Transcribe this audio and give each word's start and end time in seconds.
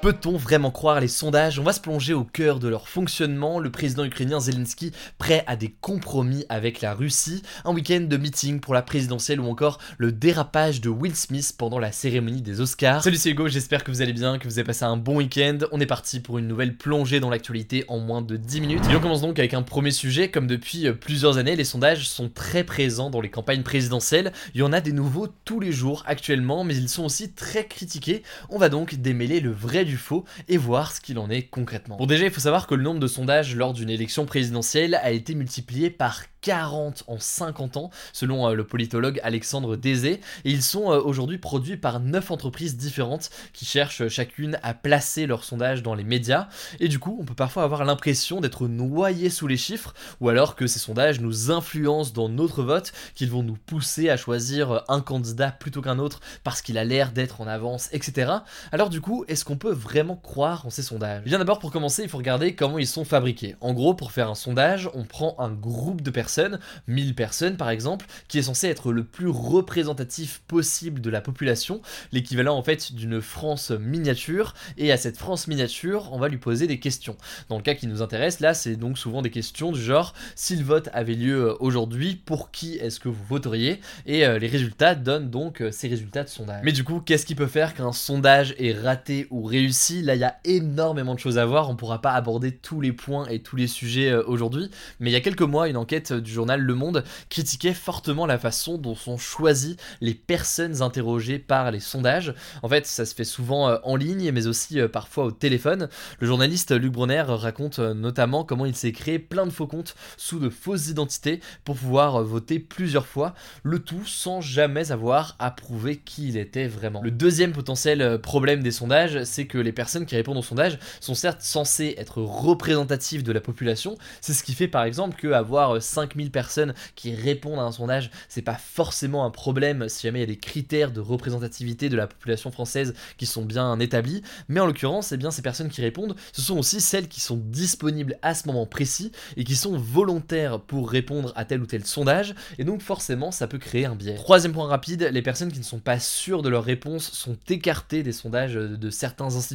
Peut-on 0.00 0.36
vraiment 0.36 0.70
croire 0.70 1.00
les 1.00 1.08
sondages? 1.08 1.58
On 1.58 1.64
va 1.64 1.72
se 1.72 1.80
plonger 1.80 2.14
au 2.14 2.22
cœur 2.22 2.60
de 2.60 2.68
leur 2.68 2.88
fonctionnement. 2.88 3.58
Le 3.58 3.72
président 3.72 4.04
ukrainien 4.04 4.38
Zelensky 4.38 4.92
prêt 5.18 5.42
à 5.48 5.56
des 5.56 5.74
compromis 5.80 6.44
avec 6.48 6.80
la 6.80 6.94
Russie, 6.94 7.42
un 7.64 7.72
week-end 7.72 8.02
de 8.02 8.16
meeting 8.16 8.60
pour 8.60 8.74
la 8.74 8.82
présidentielle 8.82 9.40
ou 9.40 9.48
encore 9.48 9.80
le 9.98 10.12
dérapage 10.12 10.80
de 10.80 10.88
Will 10.88 11.16
Smith 11.16 11.52
pendant 11.58 11.80
la 11.80 11.90
cérémonie 11.90 12.42
des 12.42 12.60
Oscars. 12.60 13.02
Salut 13.02 13.16
c'est 13.16 13.30
Hugo, 13.30 13.48
j'espère 13.48 13.82
que 13.82 13.90
vous 13.90 14.00
allez 14.00 14.12
bien, 14.12 14.38
que 14.38 14.46
vous 14.46 14.60
avez 14.60 14.66
passé 14.66 14.84
un 14.84 14.96
bon 14.96 15.16
week-end. 15.16 15.58
On 15.72 15.80
est 15.80 15.86
parti 15.86 16.20
pour 16.20 16.38
une 16.38 16.46
nouvelle 16.46 16.76
plongée 16.76 17.18
dans 17.18 17.28
l'actualité 17.28 17.84
en 17.88 17.98
moins 17.98 18.22
de 18.22 18.36
10 18.36 18.60
minutes. 18.60 18.84
Et 18.92 18.94
on 18.94 19.00
commence 19.00 19.22
donc 19.22 19.40
avec 19.40 19.52
un 19.52 19.62
premier 19.62 19.90
sujet. 19.90 20.30
Comme 20.30 20.46
depuis 20.46 20.86
euh, 20.86 20.92
plusieurs 20.92 21.38
années, 21.38 21.56
les 21.56 21.64
sondages 21.64 22.08
sont 22.08 22.28
très 22.28 22.62
présents 22.62 23.10
dans 23.10 23.20
les 23.20 23.30
campagnes 23.30 23.64
présidentielles. 23.64 24.32
Il 24.54 24.60
y 24.60 24.62
en 24.62 24.72
a 24.72 24.80
des 24.80 24.92
nouveaux 24.92 25.26
tous 25.44 25.58
les 25.58 25.72
jours 25.72 26.04
actuellement, 26.06 26.62
mais 26.62 26.76
ils 26.76 26.88
sont 26.88 27.04
aussi 27.04 27.32
très 27.32 27.66
critiqués. 27.66 28.22
On 28.48 28.58
va 28.58 28.68
donc 28.68 28.94
démêler 28.94 29.40
le 29.40 29.50
vrai 29.50 29.86
du 29.88 29.96
faux 29.96 30.24
et 30.48 30.56
voir 30.56 30.92
ce 30.92 31.00
qu'il 31.00 31.18
en 31.18 31.30
est 31.30 31.42
concrètement. 31.42 31.96
Bon 31.96 32.06
déjà 32.06 32.24
il 32.24 32.30
faut 32.30 32.40
savoir 32.40 32.66
que 32.66 32.74
le 32.74 32.82
nombre 32.82 33.00
de 33.00 33.06
sondages 33.06 33.56
lors 33.56 33.72
d'une 33.72 33.90
élection 33.90 34.26
présidentielle 34.26 34.94
a 34.94 35.10
été 35.10 35.34
multiplié 35.34 35.90
par 35.90 36.22
40 36.42 37.04
en 37.08 37.18
50 37.18 37.76
ans, 37.76 37.90
selon 38.12 38.48
euh, 38.48 38.54
le 38.54 38.64
politologue 38.64 39.20
Alexandre 39.22 39.76
Désé. 39.76 40.20
Et 40.44 40.50
ils 40.50 40.62
sont 40.62 40.92
euh, 40.92 41.00
aujourd'hui 41.00 41.38
produits 41.38 41.76
par 41.76 42.00
9 42.00 42.30
entreprises 42.30 42.76
différentes 42.76 43.30
qui 43.52 43.64
cherchent 43.64 44.08
chacune 44.08 44.58
à 44.62 44.74
placer 44.74 45.26
leurs 45.26 45.44
sondages 45.44 45.82
dans 45.82 45.94
les 45.94 46.04
médias. 46.04 46.48
Et 46.80 46.88
du 46.88 46.98
coup, 46.98 47.16
on 47.20 47.24
peut 47.24 47.34
parfois 47.34 47.64
avoir 47.64 47.84
l'impression 47.84 48.40
d'être 48.40 48.68
noyé 48.68 49.30
sous 49.30 49.46
les 49.46 49.56
chiffres, 49.56 49.94
ou 50.20 50.28
alors 50.28 50.54
que 50.54 50.66
ces 50.66 50.78
sondages 50.78 51.20
nous 51.20 51.50
influencent 51.50 52.12
dans 52.12 52.28
notre 52.28 52.62
vote, 52.62 52.92
qu'ils 53.14 53.30
vont 53.30 53.42
nous 53.42 53.56
pousser 53.66 54.08
à 54.08 54.16
choisir 54.16 54.70
euh, 54.70 54.78
un 54.88 55.00
candidat 55.00 55.50
plutôt 55.50 55.82
qu'un 55.82 55.98
autre 55.98 56.20
parce 56.44 56.62
qu'il 56.62 56.78
a 56.78 56.84
l'air 56.84 57.12
d'être 57.12 57.40
en 57.40 57.46
avance, 57.46 57.88
etc. 57.92 58.32
Alors 58.72 58.90
du 58.90 59.00
coup, 59.00 59.24
est-ce 59.28 59.44
qu'on 59.44 59.56
peut 59.56 59.72
vraiment 59.78 60.16
croire 60.16 60.66
en 60.66 60.70
ces 60.70 60.82
sondages 60.82 61.24
Bien 61.24 61.38
d'abord, 61.38 61.58
pour 61.58 61.72
commencer, 61.72 62.02
il 62.02 62.08
faut 62.08 62.18
regarder 62.18 62.54
comment 62.54 62.78
ils 62.78 62.86
sont 62.86 63.04
fabriqués. 63.04 63.56
En 63.60 63.72
gros, 63.72 63.94
pour 63.94 64.12
faire 64.12 64.28
un 64.28 64.34
sondage, 64.34 64.90
on 64.94 65.04
prend 65.04 65.36
un 65.38 65.50
groupe 65.50 66.02
de 66.02 66.10
personnes 66.10 66.58
1000 66.86 67.14
personnes 67.14 67.56
par 67.56 67.70
exemple, 67.70 68.06
qui 68.28 68.38
est 68.38 68.42
censé 68.42 68.68
être 68.68 68.92
le 68.92 69.04
plus 69.04 69.28
représentatif 69.28 70.42
possible 70.46 71.00
de 71.00 71.10
la 71.10 71.20
population, 71.20 71.80
l'équivalent 72.12 72.56
en 72.56 72.62
fait 72.62 72.92
d'une 72.92 73.20
France 73.20 73.70
miniature, 73.70 74.54
et 74.76 74.92
à 74.92 74.96
cette 74.96 75.16
France 75.16 75.48
miniature, 75.48 76.10
on 76.12 76.18
va 76.18 76.28
lui 76.28 76.38
poser 76.38 76.66
des 76.66 76.80
questions. 76.80 77.16
Dans 77.48 77.56
le 77.56 77.62
cas 77.62 77.74
qui 77.74 77.86
nous 77.86 78.02
intéresse, 78.02 78.40
là, 78.40 78.54
c'est 78.54 78.76
donc 78.76 78.98
souvent 78.98 79.22
des 79.22 79.30
questions 79.30 79.72
du 79.72 79.80
genre, 79.80 80.14
si 80.34 80.56
le 80.56 80.64
vote 80.64 80.88
avait 80.92 81.14
lieu 81.14 81.48
euh, 81.48 81.56
aujourd'hui, 81.60 82.16
pour 82.16 82.50
qui 82.50 82.76
est-ce 82.76 83.00
que 83.00 83.08
vous 83.08 83.24
voteriez? 83.28 83.80
Et 84.06 84.26
euh, 84.26 84.38
les 84.38 84.48
résultats 84.48 84.94
donnent 84.94 85.30
donc 85.30 85.60
euh, 85.60 85.70
ces 85.70 85.88
résultats 85.88 86.24
de 86.24 86.28
sondage. 86.28 86.62
Mais 86.64 86.72
du 86.72 86.84
coup, 86.84 87.00
qu'est-ce 87.00 87.26
qui 87.26 87.34
peut 87.34 87.46
faire 87.46 87.74
qu'un 87.74 87.92
sondage 87.92 88.54
est 88.58 88.72
raté 88.72 89.26
ou 89.30 89.42
réussi? 89.42 89.67
Là, 90.02 90.14
il 90.14 90.20
y 90.20 90.24
a 90.24 90.36
énormément 90.44 91.14
de 91.14 91.20
choses 91.20 91.38
à 91.38 91.46
voir, 91.46 91.70
on 91.70 91.76
pourra 91.76 92.00
pas 92.00 92.12
aborder 92.12 92.52
tous 92.52 92.80
les 92.80 92.92
points 92.92 93.26
et 93.28 93.40
tous 93.40 93.56
les 93.56 93.66
sujets 93.66 94.14
aujourd'hui, 94.14 94.70
mais 95.00 95.10
il 95.10 95.12
y 95.12 95.16
a 95.16 95.20
quelques 95.20 95.42
mois, 95.42 95.68
une 95.68 95.76
enquête 95.76 96.12
du 96.12 96.30
journal 96.30 96.60
Le 96.60 96.74
Monde 96.74 97.04
critiquait 97.28 97.74
fortement 97.74 98.26
la 98.26 98.38
façon 98.38 98.78
dont 98.78 98.94
sont 98.94 99.18
choisies 99.18 99.76
les 100.00 100.14
personnes 100.14 100.82
interrogées 100.82 101.38
par 101.38 101.70
les 101.70 101.80
sondages. 101.80 102.34
En 102.62 102.68
fait, 102.68 102.86
ça 102.86 103.04
se 103.04 103.14
fait 103.14 103.24
souvent 103.24 103.68
euh, 103.68 103.76
en 103.84 103.96
ligne, 103.96 104.30
mais 104.32 104.46
aussi 104.46 104.80
euh, 104.80 104.88
parfois 104.88 105.24
au 105.24 105.30
téléphone. 105.30 105.88
Le 106.20 106.26
journaliste 106.26 106.72
Luc 106.72 106.92
Brunner 106.92 107.24
raconte 107.26 107.78
euh, 107.78 107.94
notamment 107.94 108.44
comment 108.44 108.66
il 108.66 108.74
s'est 108.74 108.92
créé 108.92 109.18
plein 109.18 109.46
de 109.46 109.50
faux 109.50 109.66
comptes 109.66 109.94
sous 110.16 110.38
de 110.38 110.50
fausses 110.50 110.88
identités 110.88 111.40
pour 111.64 111.76
pouvoir 111.76 112.22
voter 112.22 112.58
plusieurs 112.58 113.06
fois, 113.06 113.34
le 113.62 113.78
tout 113.78 114.04
sans 114.06 114.40
jamais 114.40 114.92
avoir 114.92 115.36
à 115.38 115.50
prouver 115.50 115.96
qui 115.96 116.28
il 116.28 116.36
était 116.36 116.66
vraiment. 116.66 117.02
Le 117.02 117.10
deuxième 117.10 117.52
potentiel 117.52 118.20
problème 118.20 118.62
des 118.62 118.70
sondages, 118.70 119.24
c'est 119.24 119.46
que 119.46 119.57
les 119.60 119.72
personnes 119.72 120.06
qui 120.06 120.16
répondent 120.16 120.38
aux 120.38 120.42
sondages 120.42 120.78
sont 121.00 121.14
certes 121.14 121.42
censées 121.42 121.94
être 121.98 122.22
représentatives 122.22 123.22
de 123.22 123.32
la 123.32 123.40
population, 123.40 123.96
c'est 124.20 124.32
ce 124.32 124.42
qui 124.42 124.54
fait 124.54 124.68
par 124.68 124.84
exemple 124.84 125.16
que 125.16 125.28
avoir 125.28 125.82
5000 125.82 126.30
personnes 126.30 126.74
qui 126.94 127.14
répondent 127.14 127.58
à 127.58 127.62
un 127.62 127.72
sondage, 127.72 128.10
c'est 128.28 128.42
pas 128.42 128.54
forcément 128.54 129.24
un 129.24 129.30
problème 129.30 129.88
si 129.88 130.06
jamais 130.06 130.20
il 130.20 130.22
y 130.22 130.24
a 130.24 130.26
des 130.26 130.38
critères 130.38 130.92
de 130.92 131.00
représentativité 131.00 131.88
de 131.88 131.96
la 131.96 132.06
population 132.06 132.50
française 132.50 132.94
qui 133.16 133.26
sont 133.26 133.44
bien 133.44 133.78
établis, 133.80 134.22
mais 134.48 134.60
en 134.60 134.66
l'occurrence, 134.66 135.12
eh 135.12 135.16
bien 135.16 135.30
ces 135.30 135.42
personnes 135.42 135.68
qui 135.68 135.80
répondent, 135.80 136.16
ce 136.32 136.42
sont 136.42 136.58
aussi 136.58 136.80
celles 136.80 137.08
qui 137.08 137.20
sont 137.20 137.36
disponibles 137.36 138.18
à 138.22 138.34
ce 138.34 138.46
moment 138.46 138.66
précis 138.66 139.12
et 139.36 139.44
qui 139.44 139.56
sont 139.56 139.76
volontaires 139.76 140.60
pour 140.60 140.90
répondre 140.90 141.32
à 141.36 141.44
tel 141.44 141.60
ou 141.60 141.66
tel 141.66 141.84
sondage, 141.84 142.34
et 142.58 142.64
donc 142.64 142.82
forcément 142.82 143.30
ça 143.30 143.46
peut 143.46 143.58
créer 143.58 143.86
un 143.86 143.94
biais. 143.94 144.14
Troisième 144.14 144.52
point 144.52 144.66
rapide, 144.66 145.08
les 145.12 145.22
personnes 145.22 145.52
qui 145.52 145.58
ne 145.58 145.64
sont 145.64 145.78
pas 145.78 145.98
sûres 145.98 146.42
de 146.42 146.48
leur 146.48 146.64
réponse 146.64 147.10
sont 147.12 147.36
écartées 147.48 148.02
des 148.02 148.12
sondages 148.12 148.54
de 148.54 148.90
certains 148.90 149.36
instituts, 149.36 149.47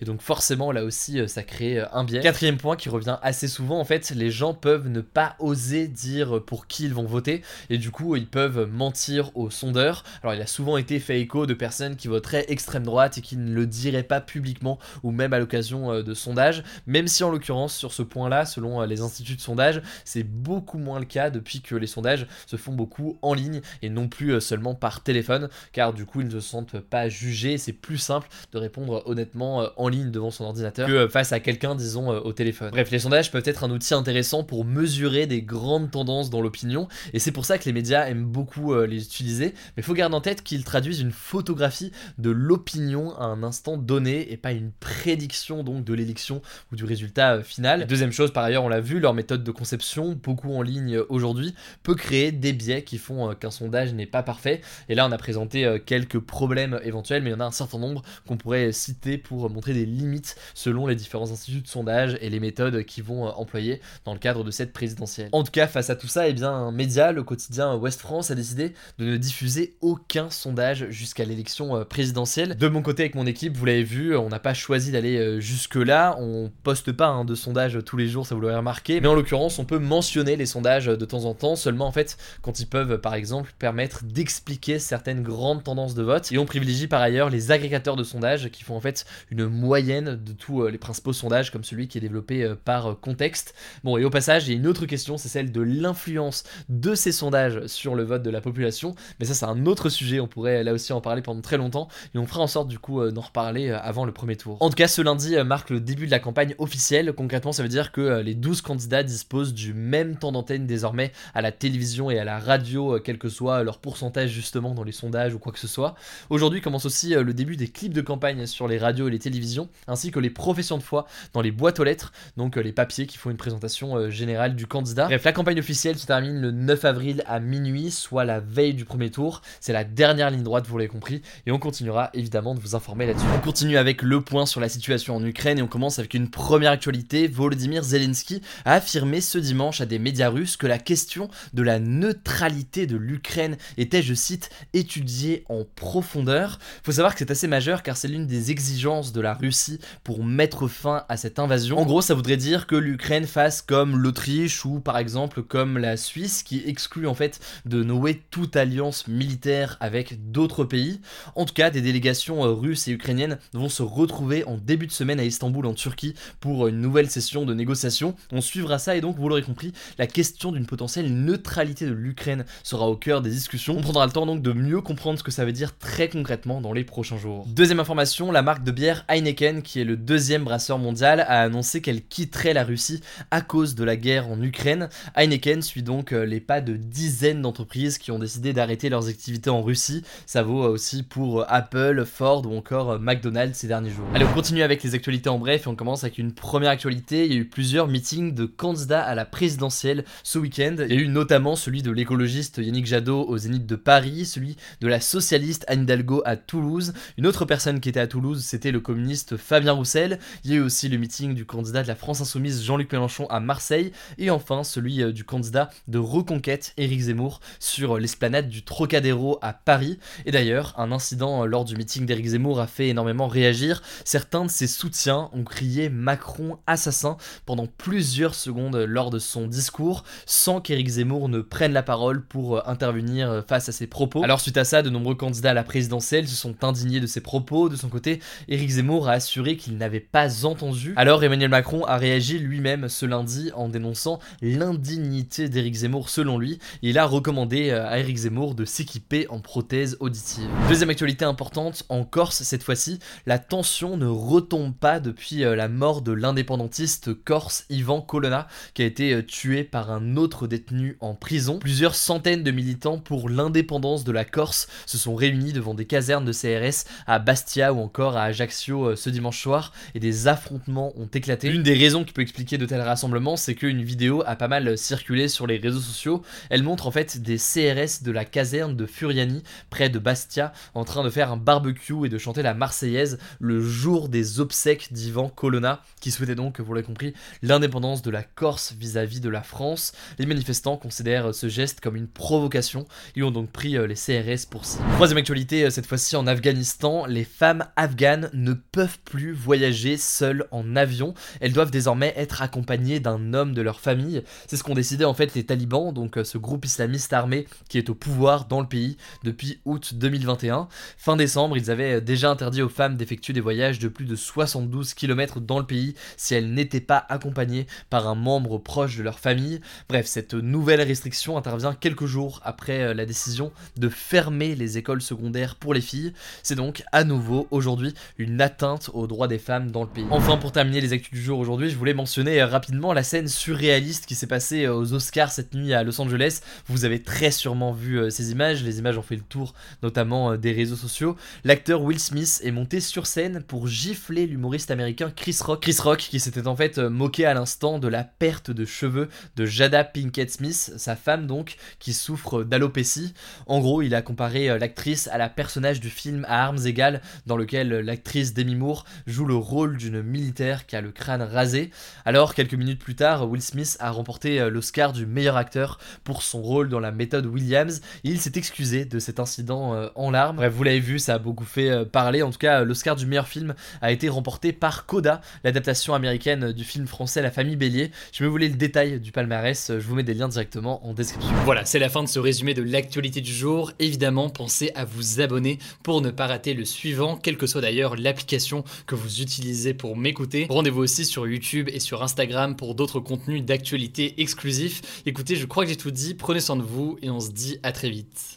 et 0.00 0.04
donc 0.04 0.20
forcément 0.20 0.72
là 0.72 0.84
aussi 0.84 1.28
ça 1.28 1.42
crée 1.42 1.80
un 1.92 2.04
biais. 2.04 2.20
Quatrième 2.20 2.56
point 2.56 2.76
qui 2.76 2.88
revient 2.88 3.18
assez 3.22 3.48
souvent, 3.48 3.80
en 3.80 3.84
fait, 3.84 4.10
les 4.10 4.30
gens 4.30 4.54
peuvent 4.54 4.88
ne 4.88 5.00
pas 5.00 5.36
oser 5.38 5.88
dire 5.88 6.42
pour 6.44 6.66
qui 6.66 6.84
ils 6.84 6.94
vont 6.94 7.06
voter. 7.06 7.42
Et 7.68 7.78
du 7.78 7.90
coup 7.90 8.16
ils 8.16 8.26
peuvent 8.26 8.68
mentir 8.70 9.30
aux 9.36 9.50
sondeurs. 9.50 10.04
Alors 10.22 10.34
il 10.34 10.40
a 10.40 10.46
souvent 10.46 10.76
été 10.76 11.00
fait 11.00 11.20
écho 11.20 11.46
de 11.46 11.54
personnes 11.54 11.96
qui 11.96 12.08
voteraient 12.08 12.46
extrême 12.48 12.84
droite 12.84 13.18
et 13.18 13.20
qui 13.20 13.36
ne 13.36 13.54
le 13.54 13.66
diraient 13.66 14.02
pas 14.02 14.20
publiquement 14.20 14.78
ou 15.02 15.10
même 15.10 15.32
à 15.32 15.38
l'occasion 15.38 15.92
euh, 15.92 16.02
de 16.02 16.14
sondages, 16.14 16.62
même 16.86 17.08
si 17.08 17.24
en 17.24 17.30
l'occurrence 17.30 17.76
sur 17.76 17.92
ce 17.92 18.02
point-là, 18.02 18.44
selon 18.44 18.80
euh, 18.80 18.86
les 18.86 19.00
instituts 19.00 19.36
de 19.36 19.40
sondage, 19.40 19.82
c'est 20.04 20.22
beaucoup 20.22 20.78
moins 20.78 20.98
le 20.98 21.04
cas 21.04 21.30
depuis 21.30 21.60
que 21.60 21.74
les 21.74 21.86
sondages 21.86 22.26
se 22.46 22.56
font 22.56 22.72
beaucoup 22.72 23.18
en 23.22 23.34
ligne 23.34 23.60
et 23.82 23.88
non 23.88 24.08
plus 24.08 24.32
euh, 24.32 24.40
seulement 24.40 24.74
par 24.74 25.02
téléphone, 25.02 25.48
car 25.72 25.92
du 25.92 26.06
coup 26.06 26.20
ils 26.20 26.26
ne 26.26 26.32
se 26.32 26.40
sentent 26.40 26.78
pas 26.80 27.08
jugés, 27.08 27.58
c'est 27.58 27.72
plus 27.72 27.98
simple 27.98 28.28
de 28.52 28.58
répondre 28.58 29.02
honnêtement 29.06 29.29
en 29.38 29.88
ligne 29.88 30.10
devant 30.10 30.30
son 30.30 30.44
ordinateur 30.44 30.86
que 30.86 31.08
face 31.08 31.32
à 31.32 31.40
quelqu'un 31.40 31.74
disons 31.74 32.08
au 32.08 32.32
téléphone. 32.32 32.70
Bref, 32.70 32.90
les 32.90 32.98
sondages 32.98 33.30
peuvent 33.30 33.42
être 33.44 33.64
un 33.64 33.70
outil 33.70 33.94
intéressant 33.94 34.44
pour 34.44 34.64
mesurer 34.64 35.26
des 35.26 35.42
grandes 35.42 35.90
tendance 35.90 36.30
dans 36.30 36.40
l'opinion, 36.40 36.88
et 37.12 37.18
c'est 37.18 37.32
pour 37.32 37.44
ça 37.44 37.58
que 37.58 37.64
les 37.64 37.72
médias 37.72 38.06
aiment 38.06 38.24
beaucoup 38.24 38.72
euh, 38.72 38.86
les 38.86 39.04
utiliser, 39.04 39.46
mais 39.76 39.78
il 39.78 39.82
faut 39.82 39.94
garder 39.94 40.14
en 40.14 40.20
tête 40.20 40.42
qu'ils 40.42 40.64
traduisent 40.64 41.00
une 41.00 41.10
photographie 41.10 41.92
de 42.18 42.30
l'opinion 42.30 43.14
à 43.18 43.24
un 43.24 43.42
instant 43.42 43.76
donné, 43.76 44.32
et 44.32 44.36
pas 44.36 44.52
une 44.52 44.72
prédiction 44.72 45.62
donc 45.62 45.84
de 45.84 45.94
l'élection 45.94 46.40
ou 46.72 46.76
du 46.76 46.84
résultat 46.84 47.34
euh, 47.34 47.42
final. 47.42 47.86
Deuxième 47.86 48.12
chose, 48.12 48.32
par 48.32 48.44
ailleurs, 48.44 48.64
on 48.64 48.68
l'a 48.68 48.80
vu, 48.80 49.00
leur 49.00 49.14
méthode 49.14 49.44
de 49.44 49.50
conception, 49.50 50.18
beaucoup 50.22 50.52
en 50.54 50.62
ligne 50.62 50.96
euh, 50.96 51.06
aujourd'hui, 51.08 51.54
peut 51.82 51.94
créer 51.94 52.32
des 52.32 52.52
biais 52.52 52.82
qui 52.84 52.98
font 52.98 53.34
qu'un 53.34 53.50
sondage 53.50 53.92
n'est 53.92 54.06
pas 54.06 54.22
parfait, 54.22 54.60
et 54.88 54.94
là 54.94 55.06
on 55.06 55.12
a 55.12 55.18
présenté 55.18 55.78
quelques 55.84 56.18
problèmes 56.18 56.80
éventuels, 56.84 57.22
mais 57.22 57.30
il 57.30 57.32
y 57.32 57.36
en 57.36 57.40
a 57.40 57.44
un 57.44 57.50
certain 57.50 57.78
nombre 57.78 58.02
qu'on 58.26 58.36
pourrait 58.36 58.72
citer 58.72 59.18
pour 59.20 59.48
montrer 59.50 59.74
des 59.74 59.86
limites 59.86 60.36
selon 60.54 60.86
les 60.86 60.96
différents 60.96 61.30
instituts 61.30 61.60
de 61.60 61.68
sondage 61.68 62.18
et 62.20 62.30
les 62.30 62.40
méthodes 62.40 62.84
qui 62.84 63.00
vont 63.00 63.24
employer 63.24 63.80
dans 64.04 64.12
le 64.12 64.18
cadre 64.18 64.44
de 64.44 64.50
cette 64.50 64.72
présidentielle. 64.72 65.28
En 65.32 65.44
tout 65.44 65.52
cas, 65.52 65.66
face 65.66 65.90
à 65.90 65.96
tout 65.96 66.08
ça, 66.08 66.28
eh 66.28 66.32
bien, 66.32 66.50
un 66.50 66.72
média, 66.72 67.12
le 67.12 67.22
quotidien 67.22 67.74
Ouest 67.76 68.00
France, 68.00 68.30
a 68.30 68.34
décidé 68.34 68.74
de 68.98 69.04
ne 69.04 69.16
diffuser 69.16 69.76
aucun 69.80 70.30
sondage 70.30 70.88
jusqu'à 70.90 71.24
l'élection 71.24 71.76
euh, 71.76 71.84
présidentielle. 71.84 72.56
De 72.56 72.68
mon 72.68 72.82
côté, 72.82 73.04
avec 73.04 73.14
mon 73.14 73.26
équipe, 73.26 73.56
vous 73.56 73.64
l'avez 73.64 73.82
vu, 73.82 74.16
on 74.16 74.28
n'a 74.28 74.38
pas 74.38 74.54
choisi 74.54 74.92
d'aller 74.92 75.16
euh, 75.18 75.40
jusque-là. 75.40 76.16
On 76.18 76.50
poste 76.62 76.92
pas 76.92 77.08
hein, 77.08 77.24
de 77.24 77.34
sondages 77.34 77.78
tous 77.84 77.96
les 77.96 78.08
jours, 78.08 78.26
ça 78.26 78.34
vous 78.34 78.40
l'aurez 78.40 78.56
remarqué. 78.56 79.00
Mais 79.00 79.08
en 79.08 79.14
l'occurrence, 79.14 79.58
on 79.58 79.64
peut 79.64 79.78
mentionner 79.78 80.36
les 80.36 80.46
sondages 80.46 80.86
de 80.86 81.04
temps 81.04 81.24
en 81.24 81.34
temps, 81.34 81.56
seulement 81.56 81.86
en 81.86 81.92
fait 81.92 82.16
quand 82.42 82.60
ils 82.60 82.66
peuvent, 82.66 82.98
par 82.98 83.14
exemple, 83.14 83.52
permettre 83.58 84.04
d'expliquer 84.04 84.78
certaines 84.78 85.22
grandes 85.22 85.64
tendances 85.64 85.94
de 85.94 86.02
vote. 86.02 86.30
Et 86.32 86.38
on 86.38 86.46
privilégie 86.46 86.86
par 86.86 87.00
ailleurs 87.00 87.30
les 87.30 87.50
agrégateurs 87.50 87.96
de 87.96 88.04
sondages 88.04 88.50
qui 88.50 88.64
font 88.64 88.76
en 88.76 88.80
fait 88.80 89.04
une 89.30 89.46
moyenne 89.46 90.16
de 90.16 90.32
tous 90.32 90.66
les 90.66 90.78
principaux 90.78 91.12
sondages 91.12 91.50
comme 91.50 91.64
celui 91.64 91.88
qui 91.88 91.98
est 91.98 92.00
développé 92.00 92.54
par 92.64 92.98
contexte. 93.00 93.54
Bon, 93.84 93.96
et 93.96 94.04
au 94.04 94.10
passage, 94.10 94.46
il 94.46 94.52
y 94.52 94.54
a 94.54 94.58
une 94.58 94.66
autre 94.66 94.86
question, 94.86 95.16
c'est 95.16 95.28
celle 95.28 95.52
de 95.52 95.60
l'influence 95.60 96.44
de 96.68 96.94
ces 96.94 97.12
sondages 97.12 97.66
sur 97.66 97.94
le 97.94 98.02
vote 98.02 98.22
de 98.22 98.30
la 98.30 98.40
population. 98.40 98.94
Mais 99.18 99.26
ça, 99.26 99.34
c'est 99.34 99.46
un 99.46 99.66
autre 99.66 99.88
sujet, 99.88 100.20
on 100.20 100.26
pourrait 100.26 100.64
là 100.64 100.72
aussi 100.72 100.92
en 100.92 101.00
parler 101.00 101.22
pendant 101.22 101.40
très 101.40 101.56
longtemps, 101.56 101.88
et 102.14 102.18
on 102.18 102.26
fera 102.26 102.40
en 102.40 102.46
sorte 102.46 102.68
du 102.68 102.78
coup 102.78 103.04
d'en 103.10 103.20
reparler 103.20 103.70
avant 103.70 104.04
le 104.04 104.12
premier 104.12 104.36
tour. 104.36 104.56
En 104.60 104.68
tout 104.68 104.76
cas, 104.76 104.88
ce 104.88 105.02
lundi 105.02 105.36
marque 105.44 105.70
le 105.70 105.80
début 105.80 106.06
de 106.06 106.10
la 106.10 106.18
campagne 106.18 106.54
officielle. 106.58 107.12
Concrètement, 107.12 107.52
ça 107.52 107.62
veut 107.62 107.68
dire 107.68 107.92
que 107.92 108.20
les 108.20 108.34
12 108.34 108.62
candidats 108.62 109.02
disposent 109.02 109.54
du 109.54 109.74
même 109.74 110.16
temps 110.16 110.32
d'antenne 110.32 110.66
désormais 110.66 111.12
à 111.34 111.40
la 111.40 111.52
télévision 111.52 112.10
et 112.10 112.18
à 112.18 112.24
la 112.24 112.38
radio, 112.38 112.98
quel 113.02 113.18
que 113.18 113.28
soit 113.28 113.62
leur 113.62 113.78
pourcentage 113.78 114.30
justement 114.30 114.74
dans 114.74 114.84
les 114.84 114.92
sondages 114.92 115.34
ou 115.34 115.38
quoi 115.38 115.52
que 115.52 115.58
ce 115.58 115.68
soit. 115.68 115.94
Aujourd'hui 116.28 116.60
commence 116.60 116.86
aussi 116.86 117.14
le 117.14 117.32
début 117.32 117.56
des 117.56 117.68
clips 117.68 117.92
de 117.92 118.00
campagne 118.00 118.46
sur 118.46 118.68
les 118.68 118.78
radios 118.78 118.89
et 118.98 119.10
les 119.10 119.18
télévisions, 119.18 119.68
ainsi 119.86 120.10
que 120.10 120.18
les 120.18 120.30
professions 120.30 120.78
de 120.78 120.82
foi 120.82 121.06
dans 121.32 121.40
les 121.40 121.50
boîtes 121.50 121.80
aux 121.80 121.84
lettres, 121.84 122.12
donc 122.36 122.56
les 122.56 122.72
papiers 122.72 123.06
qui 123.06 123.18
font 123.18 123.30
une 123.30 123.36
présentation 123.36 124.10
générale 124.10 124.56
du 124.56 124.66
candidat. 124.66 125.06
Bref, 125.06 125.24
la 125.24 125.32
campagne 125.32 125.58
officielle 125.58 125.98
se 125.98 126.06
termine 126.06 126.40
le 126.40 126.50
9 126.50 126.84
avril 126.84 127.22
à 127.26 127.40
minuit, 127.40 127.90
soit 127.90 128.24
la 128.24 128.40
veille 128.40 128.74
du 128.74 128.84
premier 128.84 129.10
tour. 129.10 129.42
C'est 129.60 129.72
la 129.72 129.84
dernière 129.84 130.30
ligne 130.30 130.42
droite, 130.42 130.66
vous 130.66 130.78
l'avez 130.78 130.88
compris, 130.88 131.22
et 131.46 131.52
on 131.52 131.58
continuera 131.58 132.10
évidemment 132.14 132.54
de 132.54 132.60
vous 132.60 132.74
informer 132.74 133.06
là-dessus. 133.06 133.26
On 133.34 133.40
continue 133.40 133.76
avec 133.76 134.02
le 134.02 134.20
point 134.20 134.46
sur 134.46 134.60
la 134.60 134.68
situation 134.68 135.16
en 135.16 135.24
Ukraine 135.24 135.58
et 135.58 135.62
on 135.62 135.68
commence 135.68 135.98
avec 135.98 136.14
une 136.14 136.30
première 136.30 136.72
actualité. 136.72 137.28
Volodymyr 137.28 137.82
Zelensky 137.82 138.42
a 138.64 138.74
affirmé 138.74 139.20
ce 139.20 139.38
dimanche 139.38 139.80
à 139.80 139.86
des 139.86 139.98
médias 139.98 140.28
russes 140.28 140.56
que 140.56 140.66
la 140.66 140.78
question 140.78 141.28
de 141.54 141.62
la 141.62 141.78
neutralité 141.78 142.86
de 142.86 142.96
l'Ukraine 142.96 143.56
était, 143.76 144.02
je 144.02 144.14
cite, 144.14 144.50
étudiée 144.72 145.44
en 145.48 145.64
profondeur. 145.74 146.58
Faut 146.82 146.92
savoir 146.92 147.12
que 147.12 147.18
c'est 147.20 147.30
assez 147.30 147.48
majeur 147.48 147.82
car 147.82 147.96
c'est 147.96 148.08
l'une 148.08 148.26
des 148.26 148.50
exigences 148.50 148.79
de 148.80 149.20
la 149.20 149.34
Russie 149.34 149.78
pour 150.04 150.24
mettre 150.24 150.66
fin 150.66 151.04
à 151.10 151.18
cette 151.18 151.38
invasion. 151.38 151.78
En 151.78 151.84
gros, 151.84 152.00
ça 152.00 152.14
voudrait 152.14 152.38
dire 152.38 152.66
que 152.66 152.76
l'Ukraine 152.76 153.26
fasse 153.26 153.60
comme 153.60 153.98
l'Autriche 153.98 154.64
ou 154.64 154.80
par 154.80 154.96
exemple 154.96 155.42
comme 155.42 155.76
la 155.76 155.98
Suisse 155.98 156.42
qui 156.42 156.62
exclut 156.64 157.06
en 157.06 157.12
fait 157.12 157.40
de 157.66 157.84
nouer 157.84 158.22
toute 158.30 158.56
alliance 158.56 159.06
militaire 159.06 159.76
avec 159.80 160.30
d'autres 160.32 160.64
pays. 160.64 161.02
En 161.36 161.44
tout 161.44 161.52
cas, 161.52 161.68
des 161.68 161.82
délégations 161.82 162.42
euh, 162.42 162.52
russes 162.52 162.88
et 162.88 162.92
ukrainiennes 162.92 163.38
vont 163.52 163.68
se 163.68 163.82
retrouver 163.82 164.44
en 164.44 164.56
début 164.56 164.86
de 164.86 164.92
semaine 164.92 165.20
à 165.20 165.24
Istanbul 165.24 165.66
en 165.66 165.74
Turquie 165.74 166.14
pour 166.40 166.66
une 166.66 166.80
nouvelle 166.80 167.10
session 167.10 167.44
de 167.44 167.52
négociation. 167.52 168.14
On 168.32 168.40
suivra 168.40 168.78
ça 168.78 168.96
et 168.96 169.02
donc 169.02 169.18
vous 169.18 169.28
l'aurez 169.28 169.42
compris, 169.42 169.74
la 169.98 170.06
question 170.06 170.52
d'une 170.52 170.66
potentielle 170.66 171.12
neutralité 171.12 171.84
de 171.84 171.92
l'Ukraine 171.92 172.46
sera 172.62 172.88
au 172.88 172.96
cœur 172.96 173.20
des 173.20 173.30
discussions. 173.30 173.76
On 173.76 173.82
prendra 173.82 174.06
le 174.06 174.12
temps 174.12 174.24
donc 174.24 174.40
de 174.40 174.52
mieux 174.54 174.80
comprendre 174.80 175.18
ce 175.18 175.22
que 175.22 175.30
ça 175.30 175.44
veut 175.44 175.52
dire 175.52 175.76
très 175.76 176.08
concrètement 176.08 176.62
dans 176.62 176.72
les 176.72 176.84
prochains 176.84 177.18
jours. 177.18 177.44
Deuxième 177.46 177.80
information, 177.80 178.30
la 178.32 178.42
marque 178.42 178.64
de 178.64 178.69
bière 178.72 179.04
Heineken, 179.08 179.62
qui 179.62 179.80
est 179.80 179.84
le 179.84 179.96
deuxième 179.96 180.44
brasseur 180.44 180.78
mondial, 180.78 181.20
a 181.20 181.42
annoncé 181.42 181.80
qu'elle 181.80 182.02
quitterait 182.02 182.54
la 182.54 182.64
Russie 182.64 183.00
à 183.30 183.40
cause 183.40 183.74
de 183.74 183.84
la 183.84 183.96
guerre 183.96 184.28
en 184.28 184.40
Ukraine. 184.42 184.88
Heineken 185.16 185.62
suit 185.62 185.82
donc 185.82 186.12
euh, 186.12 186.24
les 186.24 186.40
pas 186.40 186.60
de 186.60 186.74
dizaines 186.74 187.42
d'entreprises 187.42 187.98
qui 187.98 188.10
ont 188.10 188.18
décidé 188.18 188.52
d'arrêter 188.52 188.88
leurs 188.88 189.08
activités 189.08 189.50
en 189.50 189.62
Russie. 189.62 190.02
Ça 190.26 190.42
vaut 190.42 190.64
euh, 190.64 190.70
aussi 190.70 191.02
pour 191.02 191.40
euh, 191.40 191.44
Apple, 191.48 192.04
Ford 192.04 192.46
ou 192.46 192.56
encore 192.56 192.98
McDonald's 192.98 193.58
ces 193.58 193.66
derniers 193.66 193.90
jours. 193.90 194.06
Allez, 194.14 194.24
on 194.24 194.32
continue 194.32 194.62
avec 194.62 194.82
les 194.82 194.94
actualités 194.94 195.28
en 195.28 195.38
bref 195.38 195.66
et 195.66 195.68
on 195.68 195.74
commence 195.74 196.04
avec 196.04 196.18
une 196.18 196.32
première 196.32 196.70
actualité. 196.70 197.26
Il 197.26 197.32
y 197.32 197.36
a 197.36 197.38
eu 197.38 197.44
plusieurs 197.44 197.88
meetings 197.88 198.34
de 198.34 198.44
candidats 198.44 199.02
à 199.02 199.14
la 199.14 199.24
présidentielle 199.24 200.04
ce 200.22 200.38
week-end. 200.38 200.76
Il 200.78 200.94
y 200.94 200.98
a 200.98 201.00
eu 201.00 201.08
notamment 201.08 201.56
celui 201.56 201.82
de 201.82 201.90
l'écologiste 201.90 202.58
Yannick 202.58 202.86
Jadot 202.86 203.24
au 203.26 203.38
Zénith 203.38 203.66
de 203.66 203.76
Paris, 203.76 204.26
celui 204.26 204.56
de 204.80 204.88
la 204.88 205.00
socialiste 205.00 205.64
Anne 205.68 205.82
Hidalgo 205.82 206.22
à 206.24 206.36
Toulouse. 206.36 206.92
Une 207.18 207.26
autre 207.26 207.44
personne 207.44 207.80
qui 207.80 207.88
était 207.88 208.00
à 208.00 208.06
Toulouse, 208.06 208.42
c'était 208.60 208.72
le 208.72 208.80
communiste 208.80 209.38
Fabien 209.38 209.72
Roussel. 209.72 210.18
Il 210.44 210.50
y 210.50 210.52
a 210.52 210.56
eu 210.58 210.60
aussi 210.60 210.90
le 210.90 210.98
meeting 210.98 211.32
du 211.32 211.46
candidat 211.46 211.82
de 211.82 211.88
la 211.88 211.94
France 211.94 212.20
Insoumise 212.20 212.62
Jean-Luc 212.62 212.92
Mélenchon 212.92 213.26
à 213.30 213.40
Marseille. 213.40 213.90
Et 214.18 214.28
enfin 214.28 214.64
celui 214.64 215.02
du 215.14 215.24
candidat 215.24 215.70
de 215.88 215.96
Reconquête 215.96 216.74
Éric 216.76 217.00
Zemmour 217.00 217.40
sur 217.58 217.96
l'esplanade 217.96 218.50
du 218.50 218.62
Trocadéro 218.62 219.38
à 219.40 219.54
Paris. 219.54 219.98
Et 220.26 220.30
d'ailleurs, 220.30 220.74
un 220.76 220.92
incident 220.92 221.46
lors 221.46 221.64
du 221.64 221.74
meeting 221.74 222.04
d'Éric 222.04 222.26
Zemmour 222.26 222.60
a 222.60 222.66
fait 222.66 222.88
énormément 222.88 223.28
réagir. 223.28 223.80
Certains 224.04 224.44
de 224.44 224.50
ses 224.50 224.66
soutiens 224.66 225.30
ont 225.32 225.44
crié 225.44 225.88
Macron 225.88 226.58
assassin 226.66 227.16
pendant 227.46 227.66
plusieurs 227.66 228.34
secondes 228.34 228.76
lors 228.76 229.08
de 229.08 229.18
son 229.18 229.46
discours 229.46 230.04
sans 230.26 230.60
qu'Éric 230.60 230.86
Zemmour 230.86 231.30
ne 231.30 231.40
prenne 231.40 231.72
la 231.72 231.82
parole 231.82 232.26
pour 232.26 232.68
intervenir 232.68 233.42
face 233.48 233.70
à 233.70 233.72
ses 233.72 233.86
propos. 233.86 234.22
Alors 234.22 234.42
suite 234.42 234.58
à 234.58 234.64
ça, 234.64 234.82
de 234.82 234.90
nombreux 234.90 235.14
candidats 235.14 235.52
à 235.52 235.54
la 235.54 235.64
présidentielle 235.64 236.28
se 236.28 236.36
sont 236.36 236.62
indignés 236.62 237.00
de 237.00 237.06
ses 237.06 237.22
propos. 237.22 237.70
De 237.70 237.76
son 237.76 237.88
côté, 237.88 238.20
Éric 238.52 238.68
Zemmour 238.70 239.08
a 239.08 239.12
assuré 239.12 239.56
qu'il 239.56 239.76
n'avait 239.76 240.00
pas 240.00 240.44
entendu. 240.44 240.92
Alors 240.96 241.22
Emmanuel 241.22 241.50
Macron 241.50 241.84
a 241.84 241.96
réagi 241.96 242.40
lui-même 242.40 242.88
ce 242.88 243.06
lundi 243.06 243.52
en 243.54 243.68
dénonçant 243.68 244.18
l'indignité 244.42 245.48
d'Éric 245.48 245.74
Zemmour 245.74 246.08
selon 246.08 246.36
lui. 246.36 246.58
Il 246.82 246.98
a 246.98 247.06
recommandé 247.06 247.70
à 247.70 247.96
Éric 248.00 248.16
Zemmour 248.16 248.56
de 248.56 248.64
s'équiper 248.64 249.28
en 249.28 249.38
prothèse 249.38 249.96
auditive. 250.00 250.48
Deuxième 250.68 250.90
actualité 250.90 251.24
importante, 251.24 251.84
en 251.88 252.02
Corse 252.02 252.42
cette 252.42 252.64
fois-ci, 252.64 252.98
la 253.24 253.38
tension 253.38 253.96
ne 253.96 254.06
retombe 254.06 254.74
pas 254.74 254.98
depuis 254.98 255.42
la 255.42 255.68
mort 255.68 256.02
de 256.02 256.10
l'indépendantiste 256.10 257.14
corse 257.22 257.66
Ivan 257.70 258.00
Colonna 258.00 258.48
qui 258.74 258.82
a 258.82 258.86
été 258.86 259.24
tué 259.26 259.62
par 259.62 259.92
un 259.92 260.16
autre 260.16 260.48
détenu 260.48 260.96
en 260.98 261.14
prison. 261.14 261.60
Plusieurs 261.60 261.94
centaines 261.94 262.42
de 262.42 262.50
militants 262.50 262.98
pour 262.98 263.28
l'indépendance 263.28 264.02
de 264.02 264.10
la 264.10 264.24
Corse 264.24 264.66
se 264.86 264.98
sont 264.98 265.14
réunis 265.14 265.52
devant 265.52 265.74
des 265.74 265.86
casernes 265.86 266.24
de 266.24 266.32
CRS 266.32 266.90
à 267.06 267.20
Bastia 267.20 267.72
ou 267.72 267.78
encore 267.78 268.16
à 268.16 268.24
Ajaccio 268.24 268.39
ce 268.48 269.10
dimanche 269.10 269.40
soir 269.40 269.72
et 269.94 270.00
des 270.00 270.28
affrontements 270.28 270.92
ont 270.96 271.06
éclaté. 271.06 271.50
L'une 271.50 271.62
des 271.62 271.74
raisons 271.74 272.04
qui 272.04 272.12
peut 272.12 272.22
expliquer 272.22 272.58
de 272.58 272.66
tels 272.66 272.80
rassemblements, 272.80 273.36
c'est 273.36 273.54
qu'une 273.54 273.82
vidéo 273.82 274.22
a 274.26 274.36
pas 274.36 274.48
mal 274.48 274.78
circulé 274.78 275.28
sur 275.28 275.46
les 275.46 275.58
réseaux 275.58 275.80
sociaux. 275.80 276.22
Elle 276.48 276.62
montre 276.62 276.86
en 276.86 276.90
fait 276.90 277.20
des 277.20 277.36
CRS 277.36 278.02
de 278.02 278.10
la 278.10 278.24
caserne 278.24 278.76
de 278.76 278.86
Furiani 278.86 279.42
près 279.68 279.88
de 279.88 279.98
Bastia 279.98 280.52
en 280.74 280.84
train 280.84 281.04
de 281.04 281.10
faire 281.10 281.32
un 281.32 281.36
barbecue 281.36 282.06
et 282.06 282.08
de 282.08 282.18
chanter 282.18 282.42
la 282.42 282.54
Marseillaise 282.54 283.18
le 283.38 283.60
jour 283.60 284.08
des 284.08 284.40
obsèques 284.40 284.92
d'Ivan 284.92 285.28
Colonna 285.28 285.82
qui 286.00 286.10
souhaitait 286.10 286.34
donc, 286.34 286.60
vous 286.60 286.72
l'avez 286.74 286.86
compris, 286.86 287.14
l'indépendance 287.42 288.02
de 288.02 288.10
la 288.10 288.22
Corse 288.22 288.74
vis-à-vis 288.78 289.20
de 289.20 289.28
la 289.28 289.42
France. 289.42 289.92
Les 290.18 290.26
manifestants 290.26 290.76
considèrent 290.76 291.34
ce 291.34 291.48
geste 291.48 291.80
comme 291.80 291.96
une 291.96 292.08
provocation 292.08 292.86
et 293.16 293.22
ont 293.22 293.30
donc 293.30 293.50
pris 293.50 293.76
les 293.86 293.94
CRS 293.94 294.46
pour 294.48 294.64
cible. 294.64 294.84
Troisième 294.94 295.18
actualité, 295.18 295.70
cette 295.70 295.86
fois-ci 295.86 296.16
en 296.16 296.26
Afghanistan, 296.26 297.06
les 297.06 297.24
femmes 297.24 297.66
afghanes 297.76 298.29
ne 298.32 298.52
peuvent 298.52 298.98
plus 299.04 299.32
voyager 299.32 299.96
seules 299.96 300.46
en 300.50 300.76
avion. 300.76 301.14
Elles 301.40 301.52
doivent 301.52 301.70
désormais 301.70 302.12
être 302.16 302.42
accompagnées 302.42 303.00
d'un 303.00 303.34
homme 303.34 303.54
de 303.54 303.62
leur 303.62 303.80
famille. 303.80 304.22
C'est 304.46 304.56
ce 304.56 304.64
qu'ont 304.64 304.74
décidé 304.74 305.04
en 305.04 305.14
fait 305.14 305.34
les 305.34 305.44
talibans, 305.44 305.92
donc 305.92 306.18
ce 306.22 306.38
groupe 306.38 306.64
islamiste 306.64 307.12
armé 307.12 307.46
qui 307.68 307.78
est 307.78 307.90
au 307.90 307.94
pouvoir 307.94 308.46
dans 308.46 308.60
le 308.60 308.66
pays 308.66 308.96
depuis 309.24 309.60
août 309.64 309.94
2021. 309.94 310.68
Fin 310.96 311.16
décembre, 311.16 311.56
ils 311.56 311.70
avaient 311.70 312.00
déjà 312.00 312.30
interdit 312.30 312.62
aux 312.62 312.68
femmes 312.68 312.96
d'effectuer 312.96 313.32
des 313.32 313.40
voyages 313.40 313.78
de 313.78 313.88
plus 313.88 314.06
de 314.06 314.16
72 314.16 314.94
km 314.94 315.40
dans 315.40 315.58
le 315.58 315.66
pays 315.66 315.94
si 316.16 316.34
elles 316.34 316.52
n'étaient 316.52 316.80
pas 316.80 317.04
accompagnées 317.08 317.66
par 317.88 318.08
un 318.08 318.14
membre 318.14 318.58
proche 318.58 318.96
de 318.96 319.02
leur 319.02 319.18
famille. 319.18 319.60
Bref, 319.88 320.06
cette 320.06 320.34
nouvelle 320.34 320.80
restriction 320.80 321.36
intervient 321.36 321.74
quelques 321.74 322.06
jours 322.06 322.40
après 322.44 322.94
la 322.94 323.06
décision 323.06 323.52
de 323.76 323.88
fermer 323.88 324.54
les 324.54 324.78
écoles 324.78 325.02
secondaires 325.02 325.56
pour 325.56 325.74
les 325.74 325.80
filles. 325.80 326.12
C'est 326.42 326.54
donc 326.54 326.82
à 326.92 327.04
nouveau 327.04 327.46
aujourd'hui 327.50 327.94
une 328.20 328.40
atteinte 328.40 328.90
aux 328.92 329.06
droits 329.06 329.28
des 329.28 329.38
femmes 329.38 329.70
dans 329.70 329.82
le 329.82 329.88
pays. 329.88 330.04
Enfin, 330.10 330.36
pour 330.36 330.52
terminer 330.52 330.80
les 330.80 330.92
actus 330.92 331.10
du 331.10 331.22
jour 331.22 331.38
aujourd'hui, 331.38 331.70
je 331.70 331.76
voulais 331.76 331.94
mentionner 331.94 332.42
rapidement 332.42 332.92
la 332.92 333.02
scène 333.02 333.28
surréaliste 333.28 334.04
qui 334.04 334.14
s'est 334.14 334.26
passée 334.26 334.68
aux 334.68 334.92
Oscars 334.92 335.32
cette 335.32 335.54
nuit 335.54 335.72
à 335.72 335.82
Los 335.82 336.00
Angeles. 336.00 336.40
Vous 336.66 336.84
avez 336.84 337.02
très 337.02 337.30
sûrement 337.30 337.72
vu 337.72 338.10
ces 338.10 338.30
images, 338.30 338.62
les 338.62 338.78
images 338.78 338.98
ont 338.98 339.02
fait 339.02 339.16
le 339.16 339.22
tour 339.22 339.54
notamment 339.82 340.36
des 340.36 340.52
réseaux 340.52 340.76
sociaux. 340.76 341.16
L'acteur 341.44 341.82
Will 341.82 341.98
Smith 341.98 342.40
est 342.44 342.50
monté 342.50 342.80
sur 342.80 343.06
scène 343.06 343.42
pour 343.42 343.66
gifler 343.66 344.26
l'humoriste 344.26 344.70
américain 344.70 345.10
Chris 345.14 345.38
Rock. 345.40 345.62
Chris 345.62 345.78
Rock 345.82 345.98
qui 345.98 346.20
s'était 346.20 346.46
en 346.46 346.56
fait 346.56 346.78
moqué 346.78 347.24
à 347.24 347.32
l'instant 347.32 347.78
de 347.78 347.88
la 347.88 348.04
perte 348.04 348.50
de 348.50 348.64
cheveux 348.66 349.08
de 349.36 349.46
Jada 349.46 349.82
Pinkett 349.84 350.30
Smith, 350.30 350.72
sa 350.76 350.94
femme 350.94 351.26
donc, 351.26 351.56
qui 351.78 351.94
souffre 351.94 352.42
d'alopécie. 352.42 353.14
En 353.46 353.60
gros, 353.60 353.82
il 353.82 353.94
a 353.94 354.02
comparé 354.02 354.58
l'actrice 354.58 355.08
à 355.08 355.18
la 355.18 355.28
personnage 355.28 355.80
du 355.80 355.88
film 355.88 356.26
à 356.28 356.44
armes 356.44 356.66
égales 356.66 357.00
dans 357.26 357.36
lequel 357.36 357.68
l'actrice 357.68 358.09
Demi 358.12 358.56
Moore 358.56 358.84
joue 359.06 359.24
le 359.24 359.36
rôle 359.36 359.76
d'une 359.76 360.02
militaire 360.02 360.66
qui 360.66 360.74
a 360.74 360.80
le 360.80 360.90
crâne 360.90 361.22
rasé. 361.22 361.70
Alors, 362.04 362.34
quelques 362.34 362.54
minutes 362.54 362.80
plus 362.80 362.96
tard, 362.96 363.28
Will 363.28 363.40
Smith 363.40 363.76
a 363.80 363.90
remporté 363.90 364.50
l'Oscar 364.50 364.92
du 364.92 365.06
meilleur 365.06 365.36
acteur 365.36 365.78
pour 366.02 366.22
son 366.22 366.42
rôle 366.42 366.68
dans 366.68 366.80
la 366.80 366.90
méthode 366.90 367.26
Williams. 367.26 367.80
il 368.02 368.20
s'est 368.20 368.32
excusé 368.34 368.84
de 368.84 368.98
cet 368.98 369.20
incident 369.20 369.90
en 369.94 370.10
larmes. 370.10 370.36
Bref, 370.36 370.52
vous 370.52 370.64
l'avez 370.64 370.80
vu, 370.80 370.98
ça 370.98 371.14
a 371.14 371.18
beaucoup 371.18 371.44
fait 371.44 371.84
parler. 371.84 372.22
En 372.22 372.30
tout 372.30 372.38
cas, 372.38 372.64
l'Oscar 372.64 372.96
du 372.96 373.06
meilleur 373.06 373.28
film 373.28 373.54
a 373.80 373.92
été 373.92 374.08
remporté 374.08 374.52
par 374.52 374.86
Coda, 374.86 375.20
l'adaptation 375.44 375.94
américaine 375.94 376.52
du 376.52 376.64
film 376.64 376.86
français 376.86 377.22
La 377.22 377.30
famille 377.30 377.56
Bélier. 377.56 377.90
Je 378.12 378.24
me 378.24 378.28
voulais 378.28 378.48
le 378.48 378.56
détail 378.56 378.98
du 378.98 379.12
palmarès, 379.12 379.72
je 379.78 379.86
vous 379.86 379.94
mets 379.94 380.02
des 380.02 380.14
liens 380.14 380.28
directement 380.28 380.86
en 380.86 380.94
description. 380.94 381.32
Voilà, 381.44 381.64
c'est 381.64 381.78
la 381.78 381.88
fin 381.88 382.02
de 382.02 382.08
ce 382.08 382.18
résumé 382.18 382.54
de 382.54 382.62
l'actualité 382.62 383.20
du 383.20 383.32
jour. 383.32 383.72
Évidemment, 383.78 384.30
pensez 384.30 384.72
à 384.74 384.84
vous 384.84 385.20
abonner 385.20 385.58
pour 385.82 386.00
ne 386.00 386.10
pas 386.10 386.26
rater 386.26 386.54
le 386.54 386.64
suivant, 386.64 387.16
quelle 387.16 387.36
que 387.36 387.46
soit 387.46 387.60
d'ailleurs 387.60 387.89
L'application 387.96 388.64
que 388.86 388.94
vous 388.94 389.20
utilisez 389.20 389.74
pour 389.74 389.96
m'écouter. 389.96 390.46
Rendez-vous 390.48 390.82
aussi 390.82 391.04
sur 391.04 391.26
YouTube 391.26 391.68
et 391.72 391.80
sur 391.80 392.02
Instagram 392.02 392.56
pour 392.56 392.74
d'autres 392.74 393.00
contenus 393.00 393.44
d'actualité 393.44 394.20
exclusifs. 394.20 395.02
Écoutez, 395.06 395.36
je 395.36 395.46
crois 395.46 395.64
que 395.64 395.70
j'ai 395.70 395.76
tout 395.76 395.90
dit, 395.90 396.14
prenez 396.14 396.40
soin 396.40 396.56
de 396.56 396.62
vous 396.62 396.98
et 397.02 397.10
on 397.10 397.20
se 397.20 397.30
dit 397.30 397.58
à 397.62 397.72
très 397.72 397.90
vite. 397.90 398.36